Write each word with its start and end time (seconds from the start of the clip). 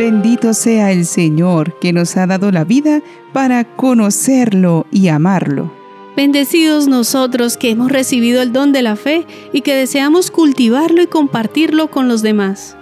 Bendito 0.00 0.54
sea 0.54 0.92
el 0.92 1.04
Señor 1.04 1.78
que 1.78 1.92
nos 1.92 2.16
ha 2.16 2.26
dado 2.26 2.50
la 2.50 2.64
vida 2.64 3.02
para 3.34 3.64
conocerlo 3.64 4.86
y 4.90 5.08
amarlo. 5.08 5.70
Bendecidos 6.16 6.88
nosotros 6.88 7.58
que 7.58 7.68
hemos 7.68 7.92
recibido 7.92 8.40
el 8.40 8.50
don 8.50 8.72
de 8.72 8.80
la 8.80 8.96
fe 8.96 9.26
y 9.52 9.60
que 9.60 9.74
deseamos 9.74 10.30
cultivarlo 10.30 11.02
y 11.02 11.06
compartirlo 11.06 11.90
con 11.90 12.08
los 12.08 12.22
demás. 12.22 12.78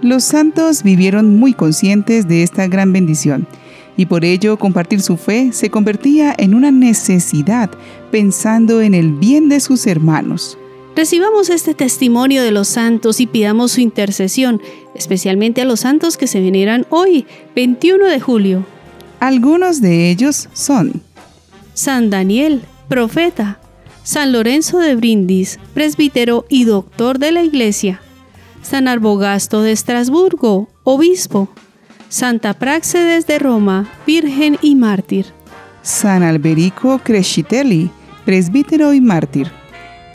Los 0.00 0.24
santos 0.24 0.82
vivieron 0.82 1.38
muy 1.38 1.52
conscientes 1.52 2.26
de 2.26 2.42
esta 2.42 2.66
gran 2.66 2.94
bendición 2.94 3.46
y 3.98 4.06
por 4.06 4.24
ello 4.24 4.58
compartir 4.58 5.02
su 5.02 5.18
fe 5.18 5.50
se 5.52 5.68
convertía 5.68 6.34
en 6.38 6.54
una 6.54 6.70
necesidad 6.70 7.68
pensando 8.10 8.80
en 8.80 8.94
el 8.94 9.12
bien 9.12 9.50
de 9.50 9.60
sus 9.60 9.86
hermanos. 9.86 10.56
Recibamos 10.96 11.50
este 11.50 11.74
testimonio 11.74 12.42
de 12.42 12.52
los 12.52 12.68
santos 12.68 13.20
y 13.20 13.26
pidamos 13.26 13.72
su 13.72 13.82
intercesión, 13.82 14.62
especialmente 14.94 15.60
a 15.60 15.66
los 15.66 15.80
santos 15.80 16.16
que 16.16 16.26
se 16.26 16.40
veneran 16.40 16.86
hoy, 16.88 17.26
21 17.54 18.06
de 18.06 18.18
julio. 18.18 18.64
Algunos 19.20 19.82
de 19.82 20.10
ellos 20.10 20.48
son 20.54 21.02
San 21.74 22.08
Daniel, 22.08 22.62
profeta, 22.88 23.60
San 24.04 24.32
Lorenzo 24.32 24.78
de 24.78 24.94
Brindis, 24.94 25.58
presbítero 25.74 26.46
y 26.48 26.64
doctor 26.64 27.18
de 27.18 27.30
la 27.30 27.42
Iglesia, 27.42 28.00
San 28.62 28.88
Arbogasto 28.88 29.60
de 29.60 29.72
Estrasburgo, 29.72 30.70
obispo, 30.82 31.50
Santa 32.08 32.54
Praxedes 32.54 33.26
de 33.26 33.38
Roma, 33.38 33.86
virgen 34.06 34.56
y 34.62 34.76
mártir, 34.76 35.26
San 35.82 36.22
Alberico 36.22 37.00
Crescitelli, 37.04 37.90
presbítero 38.24 38.94
y 38.94 39.02
mártir, 39.02 39.52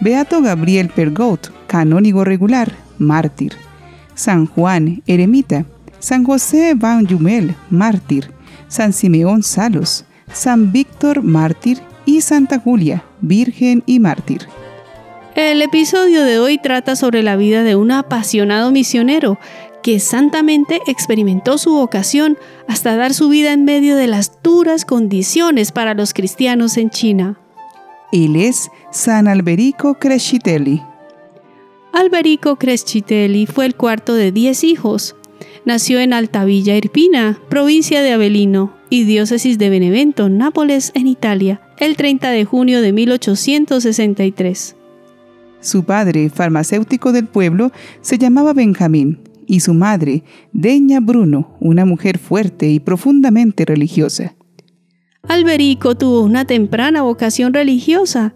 Beato 0.02 0.42
Gabriel 0.42 0.90
Pergot, 0.90 1.52
canónigo 1.68 2.24
regular, 2.24 2.72
mártir. 2.98 3.54
San 4.16 4.48
Juan, 4.48 5.04
eremita. 5.06 5.66
San 6.00 6.24
José 6.24 6.74
Van 6.76 7.06
Jumel, 7.08 7.56
mártir. 7.70 8.32
San 8.68 8.94
Simeón 8.94 9.44
Salos. 9.44 10.06
San 10.34 10.72
Víctor, 10.72 11.22
mártir. 11.22 11.78
Y 12.04 12.22
Santa 12.22 12.58
Julia, 12.58 13.04
virgen 13.22 13.84
y 13.86 14.00
mártir. 14.00 14.48
El 15.36 15.62
episodio 15.62 16.24
de 16.24 16.40
hoy 16.40 16.58
trata 16.58 16.96
sobre 16.96 17.22
la 17.22 17.36
vida 17.36 17.62
de 17.62 17.76
un 17.76 17.92
apasionado 17.92 18.72
misionero 18.72 19.38
que 19.84 20.00
santamente 20.00 20.80
experimentó 20.88 21.60
su 21.60 21.74
vocación 21.74 22.40
hasta 22.68 22.96
dar 22.96 23.14
su 23.14 23.30
vida 23.30 23.54
en 23.54 23.66
medio 23.66 23.96
de 23.96 24.08
las 24.08 24.42
duras 24.42 24.84
condiciones 24.84 25.72
para 25.72 25.94
los 25.94 26.16
cristianos 26.16 26.78
en 26.78 26.90
China. 26.90 27.41
Él 28.12 28.36
es 28.36 28.70
San 28.92 29.30
Alberico 29.30 29.94
Crescitelli. 29.94 30.82
Alberico 31.94 32.58
Crescitelli 32.58 33.46
fue 33.46 33.66
el 33.66 33.76
cuarto 33.76 34.16
de 34.16 34.34
diez 34.34 34.66
hijos. 34.66 35.16
Nació 35.64 36.00
en 36.00 36.12
Altavilla 36.12 36.76
Irpina, 36.76 37.40
provincia 37.50 38.02
de 38.02 38.12
Avellino 38.12 38.74
y 38.90 39.06
diócesis 39.06 39.58
de 39.58 39.70
Benevento, 39.70 40.28
Nápoles, 40.28 40.92
en 40.94 41.08
Italia, 41.08 41.62
el 41.78 41.96
30 41.96 42.32
de 42.32 42.44
junio 42.44 42.82
de 42.82 42.92
1863. 42.92 44.76
Su 45.62 45.84
padre, 45.86 46.30
farmacéutico 46.30 47.14
del 47.14 47.28
pueblo, 47.28 47.72
se 48.02 48.18
llamaba 48.18 48.52
Benjamín 48.52 49.20
y 49.48 49.62
su 49.62 49.74
madre, 49.74 50.24
Deña 50.52 51.00
Bruno, 51.00 51.56
una 51.62 51.86
mujer 51.86 52.18
fuerte 52.18 52.70
y 52.70 52.82
profundamente 52.82 53.64
religiosa. 53.64 54.36
Alberico 55.28 55.96
tuvo 55.96 56.22
una 56.22 56.46
temprana 56.46 57.04
vocación 57.04 57.54
religiosa. 57.54 58.34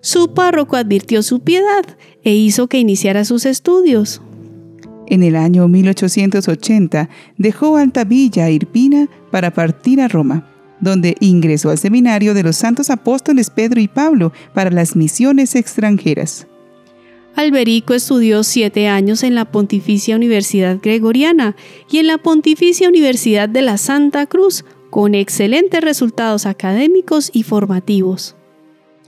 Su 0.00 0.34
párroco 0.34 0.76
advirtió 0.76 1.22
su 1.22 1.40
piedad 1.40 1.84
e 2.22 2.34
hizo 2.34 2.68
que 2.68 2.78
iniciara 2.78 3.24
sus 3.24 3.44
estudios. 3.44 4.22
En 5.08 5.22
el 5.22 5.36
año 5.36 5.68
1880 5.68 7.08
dejó 7.38 7.76
Altavilla 7.76 8.50
Irpina 8.50 9.08
para 9.30 9.52
partir 9.52 10.00
a 10.00 10.08
Roma, 10.08 10.46
donde 10.80 11.16
ingresó 11.20 11.70
al 11.70 11.78
seminario 11.78 12.34
de 12.34 12.42
los 12.42 12.56
santos 12.56 12.90
apóstoles 12.90 13.50
Pedro 13.50 13.80
y 13.80 13.88
Pablo 13.88 14.32
para 14.54 14.70
las 14.70 14.96
misiones 14.96 15.54
extranjeras. 15.54 16.46
Alberico 17.34 17.94
estudió 17.94 18.42
siete 18.42 18.88
años 18.88 19.22
en 19.22 19.34
la 19.34 19.44
Pontificia 19.44 20.16
Universidad 20.16 20.78
Gregoriana 20.82 21.56
y 21.90 21.98
en 21.98 22.08
la 22.08 22.18
Pontificia 22.18 22.88
Universidad 22.88 23.48
de 23.48 23.62
la 23.62 23.78
Santa 23.78 24.26
Cruz, 24.26 24.64
con 24.90 25.14
excelentes 25.14 25.80
resultados 25.80 26.46
académicos 26.46 27.30
y 27.32 27.42
formativos. 27.42 28.36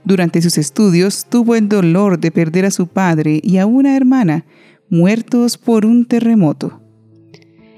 Durante 0.03 0.41
sus 0.41 0.57
estudios 0.57 1.25
tuvo 1.29 1.55
el 1.55 1.69
dolor 1.69 2.19
de 2.19 2.31
perder 2.31 2.65
a 2.65 2.71
su 2.71 2.87
padre 2.87 3.39
y 3.43 3.57
a 3.57 3.65
una 3.65 3.95
hermana, 3.95 4.45
muertos 4.89 5.57
por 5.57 5.85
un 5.85 6.05
terremoto. 6.05 6.81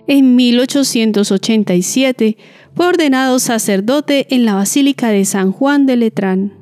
En 0.07 0.35
1887 0.35 2.37
fue 2.75 2.87
ordenado 2.87 3.39
sacerdote 3.39 4.33
en 4.33 4.45
la 4.45 4.55
Basílica 4.55 5.09
de 5.09 5.25
San 5.25 5.51
Juan 5.51 5.85
de 5.85 5.95
Letrán. 5.95 6.53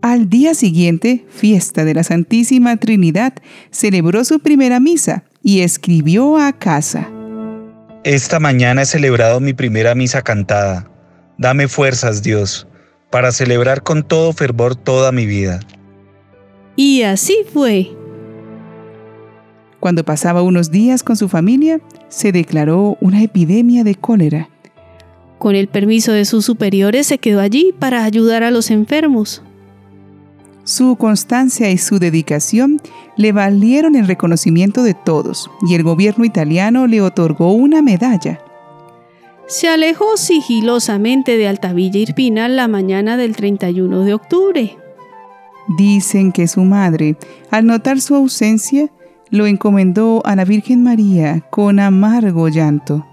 Al 0.00 0.28
día 0.28 0.54
siguiente, 0.54 1.26
fiesta 1.28 1.84
de 1.84 1.94
la 1.94 2.04
Santísima 2.04 2.76
Trinidad, 2.76 3.34
celebró 3.70 4.24
su 4.24 4.40
primera 4.40 4.80
misa 4.80 5.24
y 5.42 5.60
escribió 5.60 6.38
a 6.38 6.52
casa. 6.52 7.10
Esta 8.04 8.38
mañana 8.38 8.82
he 8.82 8.86
celebrado 8.86 9.40
mi 9.40 9.52
primera 9.54 9.94
misa 9.94 10.22
cantada. 10.22 10.88
Dame 11.36 11.66
fuerzas, 11.66 12.22
Dios, 12.22 12.68
para 13.10 13.32
celebrar 13.32 13.82
con 13.82 14.02
todo 14.02 14.32
fervor 14.32 14.76
toda 14.76 15.10
mi 15.10 15.26
vida. 15.26 15.60
Y 16.76 17.02
así 17.02 17.44
fue. 17.52 17.90
Cuando 19.80 20.04
pasaba 20.04 20.42
unos 20.42 20.70
días 20.70 21.02
con 21.02 21.16
su 21.16 21.28
familia, 21.28 21.80
se 22.08 22.30
declaró 22.30 22.96
una 23.00 23.22
epidemia 23.22 23.82
de 23.82 23.96
cólera. 23.96 24.48
Con 25.38 25.56
el 25.56 25.68
permiso 25.68 26.12
de 26.12 26.24
sus 26.24 26.44
superiores 26.44 27.06
se 27.06 27.18
quedó 27.18 27.40
allí 27.40 27.74
para 27.78 28.04
ayudar 28.04 28.42
a 28.44 28.50
los 28.50 28.70
enfermos. 28.70 29.42
Su 30.68 30.96
constancia 30.96 31.70
y 31.70 31.78
su 31.78 31.98
dedicación 31.98 32.78
le 33.16 33.32
valieron 33.32 33.96
el 33.96 34.06
reconocimiento 34.06 34.82
de 34.82 34.92
todos 34.92 35.50
y 35.66 35.74
el 35.74 35.82
gobierno 35.82 36.26
italiano 36.26 36.86
le 36.86 37.00
otorgó 37.00 37.54
una 37.54 37.80
medalla. 37.80 38.38
Se 39.46 39.66
alejó 39.66 40.18
sigilosamente 40.18 41.38
de 41.38 41.48
Altavilla 41.48 42.00
Irpina 42.00 42.50
la 42.50 42.68
mañana 42.68 43.16
del 43.16 43.34
31 43.34 44.04
de 44.04 44.12
octubre. 44.12 44.76
Dicen 45.78 46.32
que 46.32 46.46
su 46.46 46.60
madre, 46.64 47.16
al 47.50 47.64
notar 47.64 47.98
su 48.02 48.14
ausencia, 48.14 48.90
lo 49.30 49.46
encomendó 49.46 50.20
a 50.26 50.36
la 50.36 50.44
Virgen 50.44 50.82
María 50.82 51.40
con 51.48 51.80
amargo 51.80 52.48
llanto. 52.48 53.06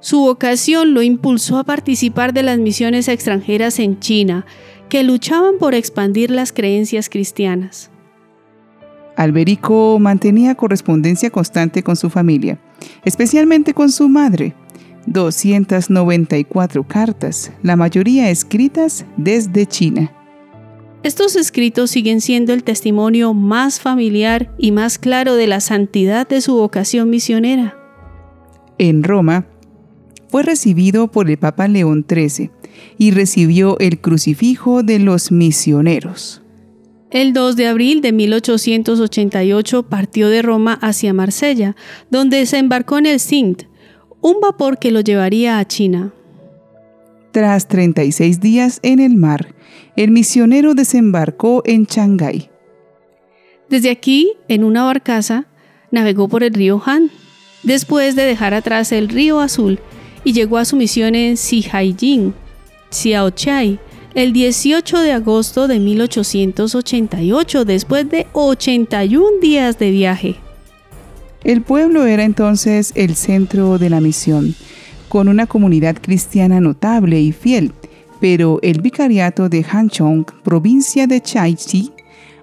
Su 0.00 0.20
vocación 0.20 0.92
lo 0.94 1.02
impulsó 1.02 1.58
a 1.58 1.64
participar 1.64 2.32
de 2.32 2.42
las 2.42 2.58
misiones 2.58 3.06
extranjeras 3.06 3.78
en 3.78 4.00
China, 4.00 4.44
que 4.88 5.02
luchaban 5.02 5.58
por 5.58 5.74
expandir 5.74 6.30
las 6.30 6.52
creencias 6.52 7.08
cristianas. 7.08 7.90
Alberico 9.16 9.98
mantenía 9.98 10.54
correspondencia 10.54 11.30
constante 11.30 11.82
con 11.82 11.96
su 11.96 12.08
familia, 12.08 12.60
especialmente 13.04 13.74
con 13.74 13.90
su 13.90 14.08
madre. 14.08 14.54
294 15.06 16.86
cartas, 16.86 17.50
la 17.62 17.76
mayoría 17.76 18.30
escritas 18.30 19.06
desde 19.16 19.66
China. 19.66 20.12
Estos 21.02 21.36
escritos 21.36 21.90
siguen 21.90 22.20
siendo 22.20 22.52
el 22.52 22.64
testimonio 22.64 23.32
más 23.34 23.80
familiar 23.80 24.52
y 24.58 24.72
más 24.72 24.98
claro 24.98 25.34
de 25.34 25.46
la 25.46 25.60
santidad 25.60 26.28
de 26.28 26.40
su 26.40 26.54
vocación 26.56 27.08
misionera. 27.08 27.76
En 28.78 29.02
Roma, 29.02 29.46
fue 30.28 30.42
recibido 30.42 31.08
por 31.08 31.30
el 31.30 31.38
Papa 31.38 31.68
León 31.68 32.04
XIII 32.08 32.50
y 32.98 33.10
recibió 33.10 33.78
el 33.78 34.00
crucifijo 34.00 34.82
de 34.82 34.98
los 34.98 35.32
misioneros. 35.32 36.42
El 37.10 37.32
2 37.32 37.56
de 37.56 37.66
abril 37.66 38.02
de 38.02 38.12
1888 38.12 39.84
partió 39.84 40.28
de 40.28 40.42
Roma 40.42 40.78
hacia 40.82 41.14
Marsella, 41.14 41.74
donde 42.10 42.44
se 42.44 42.58
embarcó 42.58 42.98
en 42.98 43.06
el 43.06 43.18
Sint, 43.18 43.62
un 44.20 44.40
vapor 44.42 44.78
que 44.78 44.90
lo 44.90 45.00
llevaría 45.00 45.58
a 45.58 45.66
China. 45.66 46.12
Tras 47.32 47.66
36 47.68 48.40
días 48.40 48.80
en 48.82 49.00
el 49.00 49.14
mar, 49.14 49.54
el 49.96 50.10
misionero 50.10 50.74
desembarcó 50.74 51.62
en 51.64 51.84
Shanghái. 51.84 52.50
Desde 53.70 53.90
aquí, 53.90 54.32
en 54.48 54.64
una 54.64 54.84
barcaza, 54.84 55.46
navegó 55.90 56.28
por 56.28 56.42
el 56.42 56.52
río 56.52 56.82
Han, 56.84 57.10
después 57.62 58.16
de 58.16 58.24
dejar 58.24 58.54
atrás 58.54 58.92
el 58.92 59.08
río 59.08 59.40
Azul, 59.40 59.80
y 60.24 60.32
llegó 60.32 60.58
a 60.58 60.64
su 60.64 60.76
misión 60.76 61.14
en 61.14 61.36
Xihaiying, 61.36 62.34
Xiaochai, 62.90 63.78
el 64.14 64.32
18 64.32 65.00
de 65.00 65.12
agosto 65.12 65.68
de 65.68 65.78
1888, 65.78 67.64
después 67.64 68.08
de 68.10 68.26
81 68.32 69.26
días 69.40 69.78
de 69.78 69.90
viaje. 69.90 70.36
El 71.44 71.62
pueblo 71.62 72.04
era 72.04 72.24
entonces 72.24 72.92
el 72.96 73.14
centro 73.14 73.78
de 73.78 73.90
la 73.90 74.00
misión, 74.00 74.54
con 75.08 75.28
una 75.28 75.46
comunidad 75.46 75.96
cristiana 76.00 76.60
notable 76.60 77.20
y 77.20 77.32
fiel, 77.32 77.72
pero 78.20 78.58
el 78.62 78.80
vicariato 78.80 79.48
de 79.48 79.62
Hanchong, 79.62 80.24
provincia 80.42 81.06
de 81.06 81.20
Chaichi, 81.20 81.92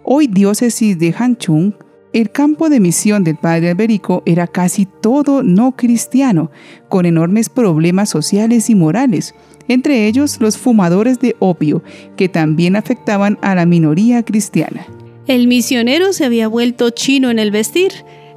hoy 0.04 0.28
diócesis 0.28 0.98
de 0.98 1.12
Hanchong, 1.12 1.74
El 2.16 2.32
campo 2.32 2.70
de 2.70 2.80
misión 2.80 3.26
del 3.26 3.36
padre 3.36 3.72
Alberico 3.72 4.24
era 4.26 4.48
casi 4.48 4.86
todo 4.86 5.44
no 5.44 5.76
cristiano, 5.76 6.50
con 6.88 7.06
enormes 7.06 7.50
problemas 7.50 8.08
sociales 8.08 8.70
y 8.70 8.76
morales, 8.76 9.36
entre 9.68 10.08
ellos 10.08 10.38
los 10.40 10.58
fumadores 10.58 11.20
de 11.20 11.36
opio, 11.40 11.84
que 12.16 12.30
también 12.30 12.78
afectaban 12.78 13.38
a 13.42 13.54
la 13.54 13.66
minoría 13.66 14.24
cristiana. 14.24 14.88
El 15.28 15.48
misionero 15.48 16.14
se 16.14 16.24
había 16.24 16.48
vuelto 16.48 16.90
chino 16.90 17.30
en 17.30 17.38
el 17.38 17.52
vestir, 17.52 17.92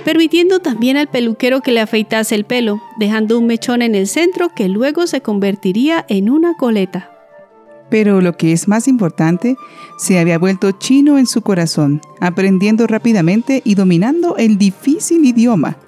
permitiendo 0.04 0.58
también 0.58 0.96
al 0.96 1.06
peluquero 1.06 1.60
que 1.60 1.70
le 1.70 1.78
afeitase 1.78 2.34
el 2.34 2.46
pelo, 2.46 2.82
dejando 2.98 3.38
un 3.38 3.46
mechón 3.46 3.82
en 3.82 3.94
el 3.94 4.08
centro 4.08 4.48
que 4.56 4.69
luego 4.69 5.06
se 5.06 5.20
convertiría 5.20 6.04
en 6.08 6.30
una 6.30 6.54
coleta. 6.54 7.18
Pero 7.90 8.20
lo 8.20 8.37
que 8.37 8.52
es 8.52 8.69
más 8.69 8.87
importante, 8.87 9.56
se 9.96 10.19
había 10.19 10.38
vuelto 10.38 10.73
chino 10.73 11.19
en 11.19 11.26
su 11.26 11.43
corazón, 11.43 12.00
aprendiendo 12.20 12.87
rápidamente 12.87 13.62
y 13.64 13.75
dominando 13.75 14.37
el 14.37 14.58
difícil 14.58 15.25
idioma. 15.25 15.79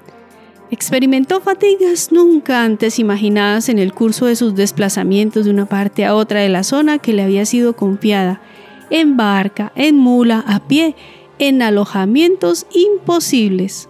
Experimentó 0.71 1.41
fatigas 1.41 2.13
nunca 2.13 2.63
antes 2.65 2.99
imaginadas 2.99 3.69
en 3.69 3.79
el 3.79 3.93
curso 3.93 4.27
de 4.27 4.37
sus 4.37 4.55
desplazamientos 4.55 5.45
de 5.45 5.51
una 5.51 5.67
parte 5.67 6.05
a 6.05 6.15
otra 6.15 6.41
de 6.41 6.49
la 6.49 6.63
zona 6.63 6.99
que 6.99 7.13
le 7.13 7.23
había 7.23 7.45
sido 7.45 7.75
confiada, 7.75 8.41
en 8.89 9.17
barca, 9.17 9.73
en 9.75 9.97
mula, 9.97 10.45
a 10.47 10.61
pie, 10.61 10.95
en 11.39 11.61
alojamientos 11.61 12.67
imposibles. 12.73 13.90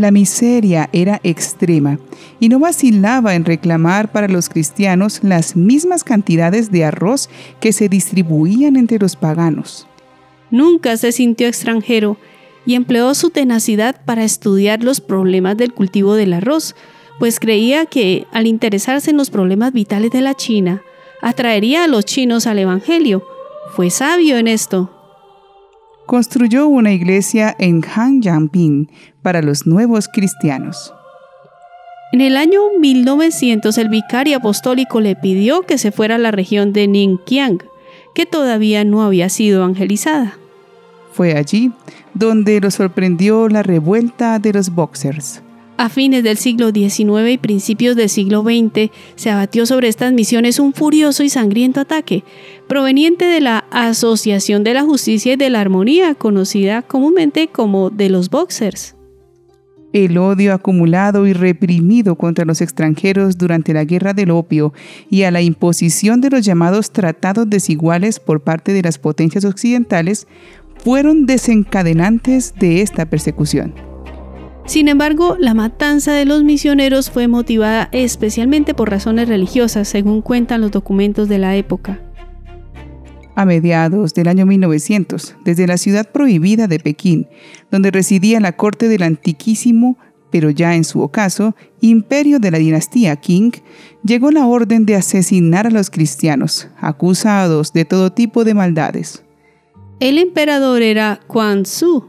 La 0.00 0.10
miseria 0.10 0.88
era 0.94 1.20
extrema 1.24 1.98
y 2.40 2.48
no 2.48 2.58
vacilaba 2.58 3.34
en 3.34 3.44
reclamar 3.44 4.10
para 4.10 4.28
los 4.28 4.48
cristianos 4.48 5.20
las 5.22 5.56
mismas 5.56 6.04
cantidades 6.04 6.70
de 6.72 6.86
arroz 6.86 7.28
que 7.60 7.74
se 7.74 7.90
distribuían 7.90 8.76
entre 8.76 8.98
los 8.98 9.14
paganos. 9.14 9.86
Nunca 10.50 10.96
se 10.96 11.12
sintió 11.12 11.48
extranjero 11.48 12.16
y 12.64 12.76
empleó 12.76 13.14
su 13.14 13.28
tenacidad 13.28 14.00
para 14.06 14.24
estudiar 14.24 14.82
los 14.82 15.02
problemas 15.02 15.58
del 15.58 15.74
cultivo 15.74 16.14
del 16.14 16.32
arroz, 16.32 16.74
pues 17.18 17.38
creía 17.38 17.84
que, 17.84 18.26
al 18.32 18.46
interesarse 18.46 19.10
en 19.10 19.18
los 19.18 19.28
problemas 19.28 19.74
vitales 19.74 20.12
de 20.12 20.22
la 20.22 20.32
China, 20.32 20.80
atraería 21.20 21.84
a 21.84 21.88
los 21.88 22.06
chinos 22.06 22.46
al 22.46 22.58
Evangelio. 22.58 23.22
Fue 23.76 23.90
sabio 23.90 24.38
en 24.38 24.48
esto 24.48 24.99
construyó 26.10 26.66
una 26.66 26.92
iglesia 26.92 27.54
en 27.60 27.82
Hangyangping 27.82 28.90
para 29.22 29.42
los 29.42 29.68
nuevos 29.68 30.08
cristianos. 30.08 30.92
En 32.12 32.20
el 32.20 32.36
año 32.36 32.62
1900 32.80 33.78
el 33.78 33.88
vicario 33.90 34.38
apostólico 34.38 35.00
le 35.00 35.14
pidió 35.14 35.62
que 35.62 35.78
se 35.78 35.92
fuera 35.92 36.16
a 36.16 36.18
la 36.18 36.32
región 36.32 36.72
de 36.72 36.88
Ningqiang, 36.88 37.62
que 38.12 38.26
todavía 38.26 38.82
no 38.82 39.04
había 39.04 39.28
sido 39.28 39.58
evangelizada. 39.58 40.36
Fue 41.12 41.36
allí 41.36 41.70
donde 42.12 42.60
lo 42.60 42.72
sorprendió 42.72 43.48
la 43.48 43.62
revuelta 43.62 44.40
de 44.40 44.52
los 44.52 44.70
boxers. 44.70 45.44
A 45.80 45.88
fines 45.88 46.22
del 46.22 46.36
siglo 46.36 46.72
XIX 46.72 47.30
y 47.30 47.38
principios 47.38 47.96
del 47.96 48.10
siglo 48.10 48.42
XX 48.42 48.90
se 49.14 49.30
abatió 49.30 49.64
sobre 49.64 49.88
estas 49.88 50.12
misiones 50.12 50.58
un 50.58 50.74
furioso 50.74 51.22
y 51.22 51.30
sangriento 51.30 51.80
ataque, 51.80 52.22
proveniente 52.68 53.24
de 53.24 53.40
la 53.40 53.64
Asociación 53.70 54.62
de 54.62 54.74
la 54.74 54.82
Justicia 54.82 55.32
y 55.32 55.36
de 55.36 55.48
la 55.48 55.62
Armonía, 55.62 56.14
conocida 56.14 56.82
comúnmente 56.82 57.48
como 57.48 57.88
de 57.88 58.10
los 58.10 58.28
Boxers. 58.28 58.94
El 59.94 60.18
odio 60.18 60.52
acumulado 60.52 61.26
y 61.26 61.32
reprimido 61.32 62.14
contra 62.16 62.44
los 62.44 62.60
extranjeros 62.60 63.38
durante 63.38 63.72
la 63.72 63.84
guerra 63.84 64.12
del 64.12 64.32
opio 64.32 64.74
y 65.08 65.22
a 65.22 65.30
la 65.30 65.40
imposición 65.40 66.20
de 66.20 66.28
los 66.28 66.44
llamados 66.44 66.90
tratados 66.90 67.48
desiguales 67.48 68.20
por 68.20 68.42
parte 68.42 68.74
de 68.74 68.82
las 68.82 68.98
potencias 68.98 69.46
occidentales 69.46 70.26
fueron 70.84 71.24
desencadenantes 71.24 72.52
de 72.60 72.82
esta 72.82 73.06
persecución. 73.06 73.89
Sin 74.70 74.86
embargo, 74.86 75.36
la 75.36 75.52
matanza 75.52 76.12
de 76.12 76.24
los 76.24 76.44
misioneros 76.44 77.10
fue 77.10 77.26
motivada 77.26 77.88
especialmente 77.90 78.72
por 78.72 78.88
razones 78.88 79.28
religiosas, 79.28 79.88
según 79.88 80.22
cuentan 80.22 80.60
los 80.60 80.70
documentos 80.70 81.28
de 81.28 81.38
la 81.38 81.56
época. 81.56 82.00
A 83.34 83.44
mediados 83.44 84.14
del 84.14 84.28
año 84.28 84.46
1900, 84.46 85.34
desde 85.44 85.66
la 85.66 85.76
ciudad 85.76 86.12
prohibida 86.12 86.68
de 86.68 86.78
Pekín, 86.78 87.26
donde 87.72 87.90
residía 87.90 88.38
la 88.38 88.52
corte 88.52 88.86
del 88.86 89.02
antiquísimo, 89.02 89.98
pero 90.30 90.50
ya 90.50 90.76
en 90.76 90.84
su 90.84 91.00
ocaso, 91.00 91.56
imperio 91.80 92.38
de 92.38 92.52
la 92.52 92.58
dinastía 92.58 93.16
Qing, 93.16 93.50
llegó 94.04 94.30
la 94.30 94.46
orden 94.46 94.86
de 94.86 94.94
asesinar 94.94 95.66
a 95.66 95.70
los 95.70 95.90
cristianos, 95.90 96.68
acusados 96.80 97.72
de 97.72 97.84
todo 97.86 98.12
tipo 98.12 98.44
de 98.44 98.54
maldades. 98.54 99.24
El 99.98 100.16
emperador 100.18 100.80
era 100.82 101.18
Quan 101.26 101.66
Su, 101.66 102.08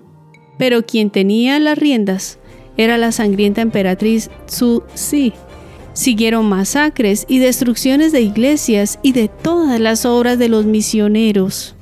pero 0.59 0.85
quien 0.85 1.09
tenía 1.09 1.59
las 1.59 1.75
riendas 1.75 2.37
era 2.77 2.97
la 2.97 3.11
sangrienta 3.11 3.61
emperatriz 3.61 4.29
Tzu 4.45 4.83
Si. 4.93 5.33
Siguieron 5.93 6.47
masacres 6.47 7.25
y 7.27 7.39
destrucciones 7.39 8.11
de 8.11 8.21
iglesias 8.21 8.99
y 9.03 9.11
de 9.11 9.27
todas 9.27 9.79
las 9.79 10.05
obras 10.05 10.39
de 10.39 10.49
los 10.49 10.65
misioneros. 10.65 11.75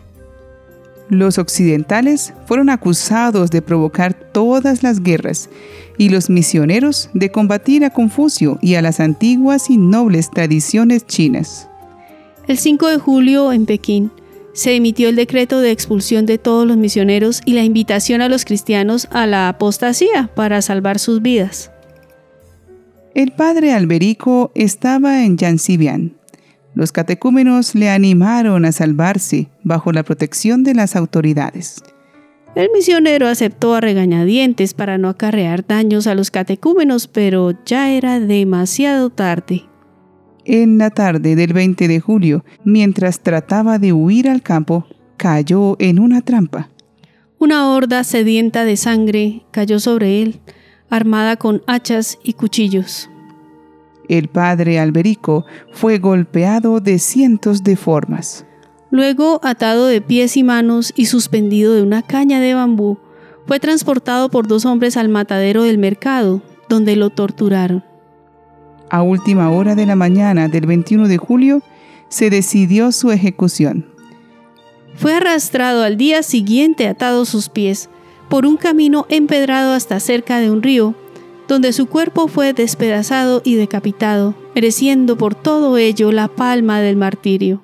Los 1.10 1.40
occidentales 1.40 2.34
fueron 2.46 2.70
acusados 2.70 3.50
de 3.50 3.62
provocar 3.64 4.14
todas 4.14 4.84
las 4.84 5.02
guerras 5.02 5.50
y 5.98 6.10
los 6.10 6.30
misioneros 6.30 7.10
de 7.14 7.32
combatir 7.32 7.84
a 7.84 7.90
Confucio 7.90 8.60
y 8.62 8.76
a 8.76 8.82
las 8.82 9.00
antiguas 9.00 9.70
y 9.70 9.78
nobles 9.78 10.30
tradiciones 10.30 11.06
chinas. 11.08 11.68
El 12.48 12.58
5 12.58 12.88
de 12.88 12.98
julio 13.00 13.52
en 13.52 13.66
Pekín, 13.66 14.12
se 14.60 14.76
emitió 14.76 15.08
el 15.08 15.16
decreto 15.16 15.62
de 15.62 15.72
expulsión 15.72 16.26
de 16.26 16.38
todos 16.38 16.68
los 16.68 16.76
misioneros 16.76 17.42
y 17.46 17.54
la 17.54 17.64
invitación 17.64 18.22
a 18.22 18.28
los 18.28 18.44
cristianos 18.44 19.08
a 19.10 19.26
la 19.26 19.48
apostasía 19.48 20.30
para 20.36 20.62
salvar 20.62 21.00
sus 21.00 21.22
vidas. 21.22 21.72
El 23.16 23.32
padre 23.32 23.72
Alberico 23.72 24.52
estaba 24.56 25.24
en 25.24 25.38
Yancibian. 25.38 26.18
Los 26.76 26.92
catecúmenos 26.92 27.74
le 27.74 27.90
animaron 27.90 28.66
a 28.66 28.74
salvarse 28.74 29.48
bajo 29.64 29.94
la 29.94 30.04
protección 30.04 30.66
de 30.66 30.74
las 30.74 30.98
autoridades. 30.98 31.82
El 32.54 32.68
misionero 32.74 33.30
aceptó 33.30 33.76
a 33.76 33.80
regañadientes 33.80 34.74
para 34.74 34.98
no 34.98 35.08
acarrear 35.08 35.66
daños 35.66 36.06
a 36.06 36.16
los 36.16 36.32
catecúmenos, 36.32 37.08
pero 37.08 37.54
ya 37.66 37.92
era 37.92 38.20
demasiado 38.20 39.10
tarde. 39.10 39.69
En 40.46 40.78
la 40.78 40.90
tarde 40.90 41.36
del 41.36 41.54
20 41.54 41.88
de 41.88 42.00
julio, 42.00 42.44
mientras 42.64 43.20
trataba 43.20 43.78
de 43.78 43.94
huir 43.94 44.30
al 44.30 44.42
campo, 44.42 44.86
cayó 45.18 45.76
en 45.80 46.00
una 46.00 46.22
trampa. 46.22 46.70
Una 47.38 47.70
horda 47.70 48.04
sedienta 48.04 48.66
de 48.66 48.78
sangre 48.78 49.44
cayó 49.52 49.80
sobre 49.80 50.22
él, 50.22 50.40
armada 50.90 51.38
con 51.38 51.62
hachas 51.68 52.18
y 52.24 52.34
cuchillos. 52.34 53.10
El 54.08 54.28
padre 54.28 54.80
Alberico 54.80 55.46
fue 55.72 56.00
golpeado 56.00 56.80
de 56.80 57.00
cientos 57.00 57.64
de 57.64 57.76
formas. 57.76 58.46
Luego, 58.92 59.40
atado 59.44 59.86
de 59.86 60.02
pies 60.02 60.36
y 60.36 60.44
manos 60.44 60.94
y 60.96 61.06
suspendido 61.06 61.74
de 61.74 61.84
una 61.84 62.02
caña 62.02 62.40
de 62.40 62.56
bambú, 62.56 62.98
fue 63.46 63.60
transportado 63.60 64.30
por 64.30 64.48
dos 64.48 64.66
hombres 64.66 64.98
al 64.98 65.10
matadero 65.10 65.64
del 65.64 65.78
mercado, 65.78 66.42
donde 66.70 66.96
lo 66.96 67.10
torturaron. 67.10 67.84
A 68.90 69.04
última 69.04 69.52
hora 69.52 69.76
de 69.76 69.86
la 69.86 69.96
mañana 69.96 70.48
del 70.48 70.66
21 70.66 71.08
de 71.08 71.18
julio 71.18 71.62
se 72.10 72.30
decidió 72.30 72.92
su 72.92 73.12
ejecución. 73.12 73.86
Fue 74.96 75.14
arrastrado 75.14 75.84
al 75.84 75.96
día 75.96 76.24
siguiente 76.24 76.88
atados 76.88 77.30
sus 77.30 77.50
pies 77.50 77.90
por 78.30 78.46
un 78.46 78.58
camino 78.58 79.06
empedrado 79.10 79.74
hasta 79.74 80.00
cerca 80.00 80.40
de 80.40 80.52
un 80.52 80.62
río, 80.62 80.96
donde 81.48 81.72
su 81.74 81.88
cuerpo 81.88 82.28
fue 82.28 82.54
despedazado 82.54 83.42
y 83.44 83.56
decapitado, 83.56 84.36
mereciendo 84.56 85.18
por 85.18 85.36
todo 85.36 85.78
ello 85.78 86.12
la 86.12 86.28
palma 86.28 86.80
del 86.80 86.96
martirio. 86.96 87.64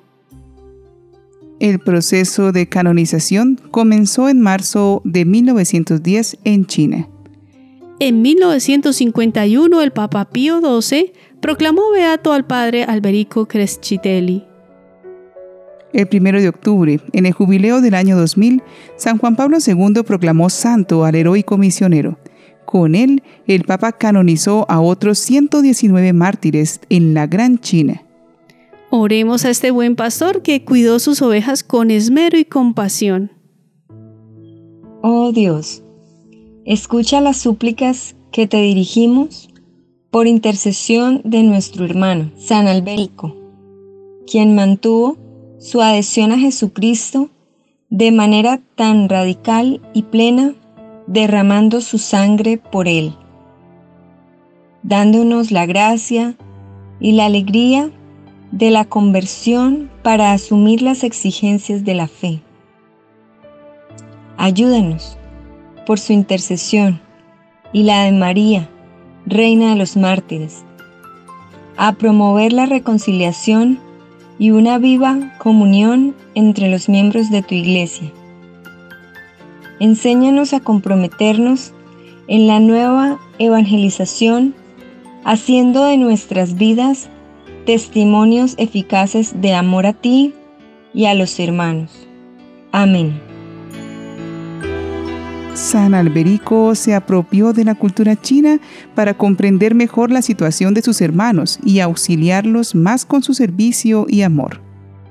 El 1.58 1.78
proceso 1.78 2.52
de 2.52 2.68
canonización 2.68 3.60
comenzó 3.70 4.28
en 4.28 4.40
marzo 4.40 5.00
de 5.04 5.24
1910 5.24 6.38
en 6.44 6.66
China. 6.66 7.08
En 7.98 8.20
1951 8.20 9.80
el 9.80 9.90
Papa 9.90 10.26
Pío 10.26 10.60
XII 10.60 11.14
proclamó 11.40 11.90
beato 11.90 12.34
al 12.34 12.46
padre 12.46 12.84
Alberico 12.84 13.46
Crescitelli. 13.46 14.44
El 15.94 16.06
1 16.12 16.40
de 16.40 16.48
octubre, 16.48 17.00
en 17.14 17.24
el 17.24 17.32
jubileo 17.32 17.80
del 17.80 17.94
año 17.94 18.18
2000, 18.18 18.62
San 18.96 19.16
Juan 19.16 19.34
Pablo 19.34 19.56
II 19.66 20.02
proclamó 20.06 20.50
santo 20.50 21.06
al 21.06 21.14
heroico 21.14 21.56
misionero. 21.56 22.18
Con 22.66 22.94
él, 22.94 23.22
el 23.46 23.64
Papa 23.64 23.92
canonizó 23.92 24.66
a 24.68 24.82
otros 24.82 25.18
119 25.20 26.12
mártires 26.12 26.80
en 26.90 27.14
la 27.14 27.26
Gran 27.26 27.58
China. 27.60 28.02
Oremos 28.90 29.46
a 29.46 29.50
este 29.50 29.70
buen 29.70 29.96
pastor 29.96 30.42
que 30.42 30.66
cuidó 30.66 30.98
sus 30.98 31.22
ovejas 31.22 31.64
con 31.64 31.90
esmero 31.90 32.36
y 32.36 32.44
compasión. 32.44 33.32
Oh 35.02 35.32
Dios, 35.32 35.82
Escucha 36.66 37.20
las 37.20 37.36
súplicas 37.36 38.16
que 38.32 38.48
te 38.48 38.56
dirigimos 38.56 39.48
por 40.10 40.26
intercesión 40.26 41.20
de 41.22 41.44
nuestro 41.44 41.84
hermano 41.84 42.32
San 42.38 42.66
Alberico, 42.66 43.36
quien 44.26 44.56
mantuvo 44.56 45.16
su 45.60 45.80
adhesión 45.80 46.32
a 46.32 46.38
Jesucristo 46.40 47.30
de 47.88 48.10
manera 48.10 48.60
tan 48.74 49.08
radical 49.08 49.80
y 49.94 50.02
plena 50.02 50.54
derramando 51.06 51.80
su 51.80 51.98
sangre 51.98 52.58
por 52.58 52.88
él, 52.88 53.14
dándonos 54.82 55.52
la 55.52 55.66
gracia 55.66 56.34
y 56.98 57.12
la 57.12 57.26
alegría 57.26 57.92
de 58.50 58.70
la 58.70 58.86
conversión 58.86 59.88
para 60.02 60.32
asumir 60.32 60.82
las 60.82 61.04
exigencias 61.04 61.84
de 61.84 61.94
la 61.94 62.08
fe. 62.08 62.42
Ayúdanos, 64.36 65.16
por 65.86 65.98
su 65.98 66.12
intercesión 66.12 67.00
y 67.72 67.84
la 67.84 68.04
de 68.04 68.12
María, 68.12 68.68
Reina 69.24 69.70
de 69.70 69.76
los 69.76 69.96
Mártires, 69.96 70.64
a 71.76 71.92
promover 71.94 72.52
la 72.52 72.66
reconciliación 72.66 73.78
y 74.38 74.50
una 74.50 74.78
viva 74.78 75.34
comunión 75.38 76.14
entre 76.34 76.68
los 76.68 76.88
miembros 76.88 77.30
de 77.30 77.42
tu 77.42 77.54
Iglesia. 77.54 78.12
Enséñanos 79.80 80.52
a 80.52 80.60
comprometernos 80.60 81.72
en 82.28 82.46
la 82.46 82.60
nueva 82.60 83.18
evangelización, 83.38 84.54
haciendo 85.24 85.84
de 85.84 85.96
nuestras 85.96 86.56
vidas 86.56 87.08
testimonios 87.66 88.54
eficaces 88.58 89.40
de 89.40 89.54
amor 89.54 89.86
a 89.86 89.92
ti 89.92 90.34
y 90.94 91.06
a 91.06 91.14
los 91.14 91.38
hermanos. 91.38 91.90
Amén. 92.72 93.25
San 95.56 95.94
Alberico 95.94 96.74
se 96.74 96.94
apropió 96.94 97.54
de 97.54 97.64
la 97.64 97.74
cultura 97.74 98.14
china 98.14 98.60
para 98.94 99.14
comprender 99.14 99.74
mejor 99.74 100.10
la 100.10 100.20
situación 100.20 100.74
de 100.74 100.82
sus 100.82 101.00
hermanos 101.00 101.58
y 101.64 101.80
auxiliarlos 101.80 102.74
más 102.74 103.06
con 103.06 103.22
su 103.22 103.32
servicio 103.32 104.04
y 104.06 104.20
amor. 104.20 104.60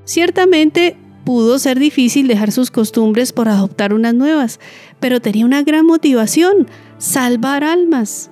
Ciertamente 0.04 0.98
pudo 1.24 1.58
ser 1.58 1.80
difícil 1.80 2.28
dejar 2.28 2.52
sus 2.52 2.70
costumbres 2.70 3.34
por 3.34 3.50
adoptar 3.50 3.92
unas 3.92 4.14
nuevas, 4.14 4.60
pero 5.00 5.20
tenía 5.20 5.48
una 5.48 5.64
gran 5.64 5.84
motivación, 5.88 6.68
salvar 7.00 7.64
almas. 7.64 8.30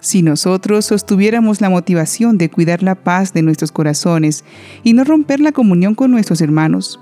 Si 0.00 0.22
nosotros 0.22 0.86
sostuviéramos 0.86 1.60
la 1.60 1.70
motivación 1.70 2.38
de 2.38 2.50
cuidar 2.50 2.82
la 2.82 2.96
paz 2.96 3.32
de 3.32 3.42
nuestros 3.42 3.70
corazones 3.70 4.44
y 4.82 4.94
no 4.94 5.04
romper 5.04 5.38
la 5.38 5.52
comunión 5.52 5.94
con 5.94 6.10
nuestros 6.10 6.40
hermanos, 6.40 6.98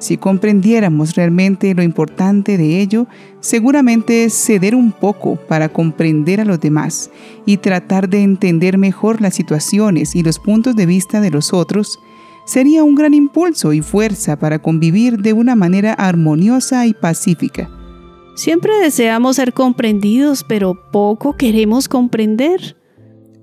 si 0.00 0.16
comprendiéramos 0.16 1.14
realmente 1.14 1.74
lo 1.74 1.82
importante 1.82 2.56
de 2.56 2.80
ello, 2.80 3.06
seguramente 3.40 4.28
ceder 4.30 4.74
un 4.74 4.92
poco 4.92 5.36
para 5.36 5.68
comprender 5.68 6.40
a 6.40 6.44
los 6.44 6.58
demás 6.58 7.10
y 7.46 7.58
tratar 7.58 8.08
de 8.08 8.22
entender 8.22 8.78
mejor 8.78 9.20
las 9.20 9.34
situaciones 9.34 10.16
y 10.16 10.22
los 10.22 10.38
puntos 10.38 10.74
de 10.74 10.86
vista 10.86 11.20
de 11.20 11.30
los 11.30 11.52
otros, 11.52 12.00
sería 12.46 12.82
un 12.82 12.94
gran 12.94 13.12
impulso 13.12 13.74
y 13.74 13.82
fuerza 13.82 14.36
para 14.38 14.58
convivir 14.58 15.18
de 15.18 15.34
una 15.34 15.54
manera 15.54 15.92
armoniosa 15.92 16.86
y 16.86 16.94
pacífica. 16.94 17.70
Siempre 18.34 18.72
deseamos 18.80 19.36
ser 19.36 19.52
comprendidos, 19.52 20.44
pero 20.44 20.90
poco 20.90 21.36
queremos 21.36 21.88
comprender. 21.88 22.79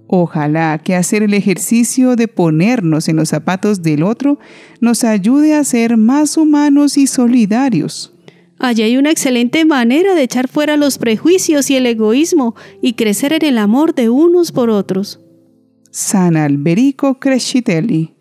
Ojalá 0.07 0.79
que 0.79 0.95
hacer 0.95 1.21
el 1.21 1.33
ejercicio 1.33 2.15
de 2.15 2.27
ponernos 2.29 3.09
en 3.09 3.17
los 3.17 3.29
zapatos 3.29 3.81
del 3.81 4.03
otro 4.03 4.39
nos 4.79 5.03
ayude 5.03 5.53
a 5.53 5.63
ser 5.63 5.97
más 5.97 6.37
humanos 6.37 6.97
y 6.97 7.07
solidarios. 7.07 8.13
Allí 8.59 8.83
hay 8.83 8.97
una 8.97 9.11
excelente 9.11 9.65
manera 9.65 10.15
de 10.15 10.23
echar 10.23 10.47
fuera 10.47 10.77
los 10.77 10.97
prejuicios 10.97 11.69
y 11.69 11.75
el 11.75 11.85
egoísmo 11.85 12.55
y 12.81 12.93
crecer 12.93 13.33
en 13.33 13.45
el 13.45 13.57
amor 13.57 13.93
de 13.93 14.09
unos 14.09 14.51
por 14.51 14.69
otros. 14.69 15.19
San 15.91 16.37
Alberico 16.37 17.19
Crescitelli, 17.19 18.15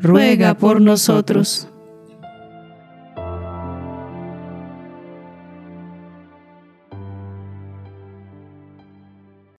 ruega 0.00 0.56
por 0.56 0.80
nosotros. 0.80 1.68